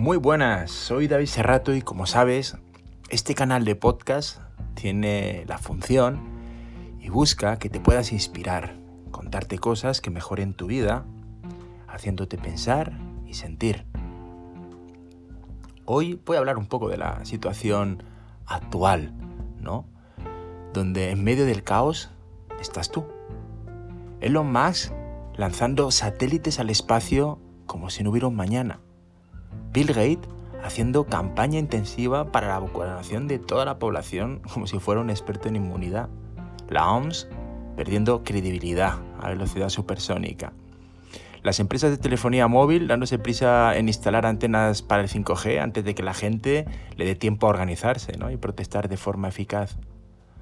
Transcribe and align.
Muy 0.00 0.16
buenas, 0.16 0.70
soy 0.70 1.08
David 1.08 1.26
Serrato 1.26 1.74
y 1.74 1.82
como 1.82 2.06
sabes, 2.06 2.56
este 3.10 3.34
canal 3.34 3.66
de 3.66 3.76
podcast 3.76 4.38
tiene 4.72 5.44
la 5.46 5.58
función 5.58 6.22
y 6.98 7.10
busca 7.10 7.58
que 7.58 7.68
te 7.68 7.80
puedas 7.80 8.10
inspirar, 8.10 8.78
contarte 9.10 9.58
cosas 9.58 10.00
que 10.00 10.08
mejoren 10.08 10.54
tu 10.54 10.68
vida, 10.68 11.04
haciéndote 11.86 12.38
pensar 12.38 12.98
y 13.26 13.34
sentir. 13.34 13.84
Hoy 15.84 16.18
voy 16.24 16.36
a 16.36 16.38
hablar 16.38 16.56
un 16.56 16.66
poco 16.66 16.88
de 16.88 16.96
la 16.96 17.22
situación 17.26 18.02
actual, 18.46 19.12
¿no? 19.58 19.84
Donde 20.72 21.10
en 21.10 21.22
medio 21.22 21.44
del 21.44 21.62
caos 21.62 22.08
estás 22.58 22.90
tú. 22.90 23.04
Elon 24.22 24.50
Musk 24.50 24.94
lanzando 25.36 25.90
satélites 25.90 26.58
al 26.58 26.70
espacio 26.70 27.38
como 27.66 27.90
si 27.90 28.02
no 28.02 28.08
hubiera 28.08 28.28
un 28.28 28.34
mañana. 28.34 28.80
Bill 29.72 29.88
Gates 29.88 30.28
haciendo 30.64 31.06
campaña 31.06 31.58
intensiva 31.58 32.32
para 32.32 32.48
la 32.48 32.58
vacunación 32.58 33.28
de 33.28 33.38
toda 33.38 33.64
la 33.64 33.78
población 33.78 34.42
como 34.52 34.66
si 34.66 34.80
fuera 34.80 35.00
un 35.00 35.10
experto 35.10 35.48
en 35.48 35.56
inmunidad. 35.56 36.08
La 36.68 36.90
OMS 36.90 37.28
perdiendo 37.76 38.24
credibilidad 38.24 38.98
a 39.20 39.28
velocidad 39.28 39.68
supersónica. 39.68 40.52
Las 41.42 41.60
empresas 41.60 41.90
de 41.90 41.98
telefonía 41.98 42.48
móvil 42.48 42.88
dándose 42.88 43.18
prisa 43.18 43.76
en 43.76 43.86
instalar 43.88 44.26
antenas 44.26 44.82
para 44.82 45.02
el 45.02 45.08
5G 45.08 45.60
antes 45.60 45.84
de 45.84 45.94
que 45.94 46.02
la 46.02 46.14
gente 46.14 46.66
le 46.96 47.04
dé 47.04 47.14
tiempo 47.14 47.46
a 47.46 47.50
organizarse 47.50 48.12
y 48.30 48.36
protestar 48.36 48.88
de 48.88 48.96
forma 48.96 49.28
eficaz. 49.28 49.76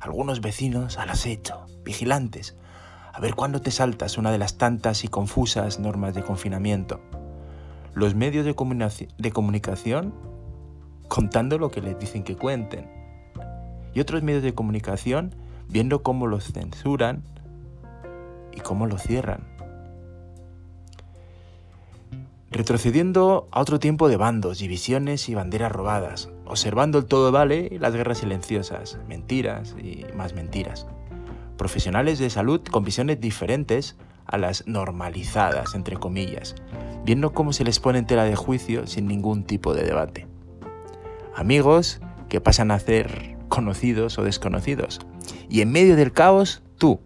Algunos 0.00 0.42
vecinos 0.42 0.98
al 0.98 1.08
acecho, 1.08 1.64
vigilantes, 1.82 2.56
a 3.12 3.20
ver 3.20 3.34
cuándo 3.34 3.60
te 3.60 3.70
saltas 3.70 4.18
una 4.18 4.30
de 4.30 4.38
las 4.38 4.58
tantas 4.58 5.02
y 5.02 5.08
confusas 5.08 5.80
normas 5.80 6.14
de 6.14 6.22
confinamiento 6.22 7.00
los 7.94 8.14
medios 8.14 8.44
de, 8.44 8.54
comunicación 9.32 10.14
contando 11.08 11.58
lo 11.58 11.70
que 11.70 11.80
les 11.80 11.98
dicen 11.98 12.24
que 12.24 12.36
cuenten. 12.36 12.90
Y 13.94 14.00
otros 14.00 14.22
medios 14.22 14.42
de 14.42 14.54
comunicación 14.54 15.34
viendo 15.68 16.02
cómo 16.02 16.26
los 16.26 16.52
censuran 16.52 17.22
y 18.52 18.60
cómo 18.60 18.86
los 18.86 19.02
cierran. 19.02 19.54
Retrocediendo 22.50 23.48
a 23.50 23.60
otro 23.60 23.80
tiempo 23.80 24.08
de 24.08 24.16
bandos, 24.16 24.58
divisiones 24.58 25.28
y 25.28 25.34
banderas 25.34 25.72
robadas, 25.72 26.30
observando 26.46 26.98
el 26.98 27.06
todo 27.06 27.32
vale 27.32 27.68
y 27.70 27.78
las 27.78 27.94
guerras 27.94 28.18
silenciosas, 28.18 28.98
mentiras 29.08 29.74
y 29.76 30.04
más 30.14 30.34
mentiras. 30.34 30.86
Profesionales 31.56 32.18
de 32.18 32.30
salud 32.30 32.60
con 32.70 32.84
visiones 32.84 33.20
diferentes 33.20 33.96
a 34.26 34.38
las 34.38 34.66
normalizadas, 34.66 35.74
entre 35.74 35.96
comillas, 35.96 36.54
viendo 37.04 37.32
cómo 37.32 37.52
se 37.52 37.64
les 37.64 37.80
pone 37.80 37.98
en 37.98 38.06
tela 38.06 38.24
de 38.24 38.36
juicio 38.36 38.86
sin 38.86 39.06
ningún 39.06 39.44
tipo 39.44 39.74
de 39.74 39.84
debate. 39.84 40.26
Amigos 41.34 42.00
que 42.28 42.40
pasan 42.40 42.70
a 42.70 42.78
ser 42.78 43.36
conocidos 43.48 44.18
o 44.18 44.24
desconocidos. 44.24 45.00
Y 45.48 45.60
en 45.60 45.70
medio 45.70 45.96
del 45.96 46.12
caos, 46.12 46.62
tú, 46.78 47.00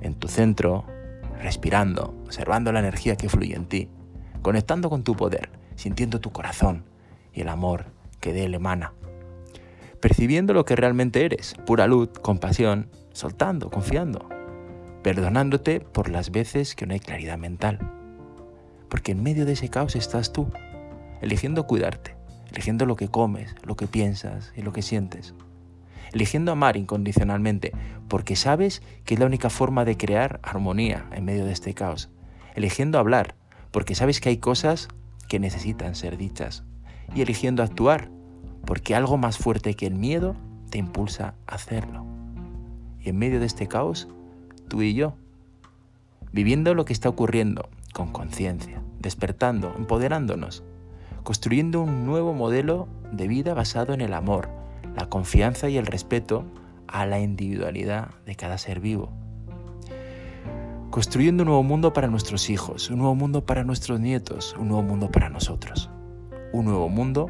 en 0.00 0.14
tu 0.14 0.28
centro, 0.28 0.84
respirando, 1.40 2.14
observando 2.24 2.70
la 2.72 2.80
energía 2.80 3.16
que 3.16 3.28
fluye 3.28 3.54
en 3.54 3.66
ti, 3.66 3.88
conectando 4.42 4.90
con 4.90 5.02
tu 5.02 5.16
poder, 5.16 5.50
sintiendo 5.74 6.20
tu 6.20 6.30
corazón 6.30 6.84
y 7.32 7.40
el 7.40 7.48
amor 7.48 7.86
que 8.20 8.32
de 8.32 8.44
él 8.44 8.54
emana. 8.54 8.92
Percibiendo 10.00 10.52
lo 10.52 10.64
que 10.64 10.76
realmente 10.76 11.24
eres, 11.24 11.54
pura 11.66 11.86
luz, 11.86 12.10
compasión, 12.22 12.90
soltando, 13.12 13.70
confiando, 13.70 14.28
perdonándote 15.02 15.80
por 15.80 16.08
las 16.08 16.30
veces 16.30 16.76
que 16.76 16.86
no 16.86 16.92
hay 16.92 17.00
claridad 17.00 17.38
mental 17.38 17.97
porque 18.88 19.12
en 19.12 19.22
medio 19.22 19.46
de 19.46 19.52
ese 19.52 19.68
caos 19.68 19.96
estás 19.96 20.32
tú, 20.32 20.48
eligiendo 21.20 21.66
cuidarte, 21.66 22.16
eligiendo 22.50 22.86
lo 22.86 22.96
que 22.96 23.08
comes, 23.08 23.54
lo 23.64 23.76
que 23.76 23.86
piensas 23.86 24.52
y 24.56 24.62
lo 24.62 24.72
que 24.72 24.82
sientes. 24.82 25.34
Eligiendo 26.12 26.52
amar 26.52 26.76
incondicionalmente, 26.76 27.72
porque 28.08 28.36
sabes 28.36 28.82
que 29.04 29.14
es 29.14 29.20
la 29.20 29.26
única 29.26 29.50
forma 29.50 29.84
de 29.84 29.96
crear 29.96 30.40
armonía 30.42 31.06
en 31.12 31.24
medio 31.24 31.44
de 31.44 31.52
este 31.52 31.74
caos. 31.74 32.08
Eligiendo 32.54 32.98
hablar, 32.98 33.34
porque 33.70 33.94
sabes 33.94 34.20
que 34.20 34.30
hay 34.30 34.38
cosas 34.38 34.88
que 35.28 35.38
necesitan 35.38 35.94
ser 35.94 36.16
dichas. 36.16 36.64
Y 37.14 37.20
eligiendo 37.20 37.62
actuar, 37.62 38.10
porque 38.64 38.94
algo 38.94 39.18
más 39.18 39.38
fuerte 39.38 39.74
que 39.74 39.86
el 39.86 39.94
miedo 39.94 40.34
te 40.70 40.78
impulsa 40.78 41.34
a 41.46 41.54
hacerlo. 41.54 42.06
Y 43.00 43.10
en 43.10 43.18
medio 43.18 43.40
de 43.40 43.46
este 43.46 43.68
caos, 43.68 44.08
tú 44.68 44.82
y 44.82 44.94
yo, 44.94 45.14
viviendo 46.32 46.74
lo 46.74 46.84
que 46.84 46.92
está 46.92 47.08
ocurriendo, 47.08 47.68
con 47.98 48.12
conciencia, 48.12 48.80
despertando, 49.00 49.74
empoderándonos, 49.76 50.62
construyendo 51.24 51.80
un 51.80 52.06
nuevo 52.06 52.32
modelo 52.32 52.86
de 53.10 53.26
vida 53.26 53.54
basado 53.54 53.92
en 53.92 54.00
el 54.00 54.14
amor, 54.14 54.48
la 54.94 55.08
confianza 55.08 55.68
y 55.68 55.78
el 55.78 55.86
respeto 55.86 56.44
a 56.86 57.06
la 57.06 57.18
individualidad 57.18 58.10
de 58.24 58.36
cada 58.36 58.56
ser 58.56 58.78
vivo. 58.78 59.10
Construyendo 60.90 61.42
un 61.42 61.48
nuevo 61.48 61.64
mundo 61.64 61.92
para 61.92 62.06
nuestros 62.06 62.50
hijos, 62.50 62.88
un 62.88 62.98
nuevo 62.98 63.16
mundo 63.16 63.44
para 63.44 63.64
nuestros 63.64 63.98
nietos, 63.98 64.54
un 64.56 64.68
nuevo 64.68 64.84
mundo 64.84 65.10
para 65.10 65.28
nosotros, 65.28 65.90
un 66.52 66.66
nuevo 66.66 66.88
mundo 66.88 67.28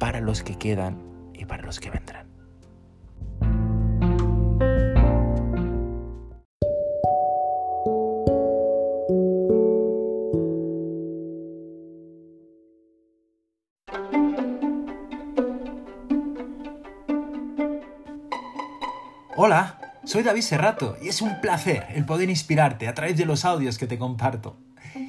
para 0.00 0.20
los 0.20 0.42
que 0.42 0.56
quedan 0.56 1.00
y 1.32 1.44
para 1.44 1.62
los 1.62 1.78
que 1.78 1.90
vendrán. 1.90 2.31
Hola, 19.34 19.78
soy 20.04 20.22
David 20.22 20.42
Serrato 20.42 20.98
y 21.00 21.08
es 21.08 21.22
un 21.22 21.40
placer 21.40 21.86
el 21.94 22.04
poder 22.04 22.28
inspirarte 22.28 22.86
a 22.86 22.92
través 22.92 23.16
de 23.16 23.24
los 23.24 23.46
audios 23.46 23.78
que 23.78 23.86
te 23.86 23.96
comparto. 23.96 24.58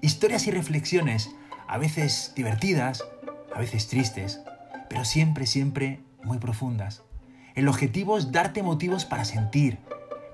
Historias 0.00 0.46
y 0.46 0.50
reflexiones, 0.50 1.28
a 1.68 1.76
veces 1.76 2.32
divertidas, 2.34 3.04
a 3.54 3.58
veces 3.58 3.88
tristes, 3.88 4.40
pero 4.88 5.04
siempre, 5.04 5.44
siempre 5.44 6.00
muy 6.24 6.38
profundas. 6.38 7.02
El 7.54 7.68
objetivo 7.68 8.16
es 8.16 8.32
darte 8.32 8.62
motivos 8.62 9.04
para 9.04 9.26
sentir, 9.26 9.80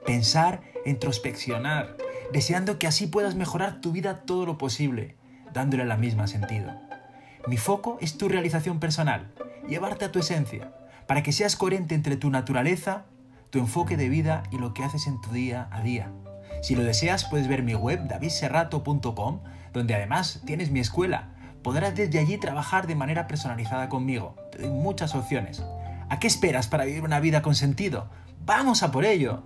pensar, 0.06 0.60
introspeccionar, 0.86 1.96
deseando 2.32 2.78
que 2.78 2.86
así 2.86 3.08
puedas 3.08 3.34
mejorar 3.34 3.80
tu 3.80 3.90
vida 3.90 4.20
todo 4.20 4.46
lo 4.46 4.58
posible, 4.58 5.16
dándole 5.52 5.84
la 5.84 5.96
misma 5.96 6.28
sentido. 6.28 6.70
Mi 7.48 7.56
foco 7.56 7.98
es 8.00 8.16
tu 8.16 8.28
realización 8.28 8.78
personal, 8.78 9.32
llevarte 9.68 10.04
a 10.04 10.12
tu 10.12 10.20
esencia, 10.20 10.72
para 11.08 11.24
que 11.24 11.32
seas 11.32 11.56
coherente 11.56 11.96
entre 11.96 12.16
tu 12.16 12.30
naturaleza 12.30 13.06
tu 13.52 13.58
enfoque 13.58 13.98
de 13.98 14.08
vida 14.08 14.44
y 14.50 14.56
lo 14.56 14.72
que 14.72 14.82
haces 14.82 15.06
en 15.06 15.20
tu 15.20 15.30
día 15.30 15.68
a 15.70 15.82
día. 15.82 16.10
Si 16.62 16.74
lo 16.74 16.82
deseas, 16.82 17.26
puedes 17.26 17.48
ver 17.48 17.62
mi 17.62 17.74
web 17.74 18.08
davidserrato.com, 18.08 19.40
donde 19.74 19.94
además 19.94 20.40
tienes 20.46 20.70
mi 20.70 20.80
escuela. 20.80 21.34
Podrás 21.62 21.94
desde 21.94 22.18
allí 22.18 22.38
trabajar 22.38 22.86
de 22.86 22.94
manera 22.94 23.26
personalizada 23.26 23.90
conmigo. 23.90 24.36
Te 24.50 24.62
doy 24.62 24.70
muchas 24.70 25.14
opciones. 25.14 25.62
¿A 26.08 26.18
qué 26.18 26.28
esperas 26.28 26.66
para 26.66 26.86
vivir 26.86 27.02
una 27.02 27.20
vida 27.20 27.42
con 27.42 27.54
sentido? 27.54 28.08
¡Vamos 28.46 28.82
a 28.82 28.90
por 28.90 29.04
ello! 29.04 29.42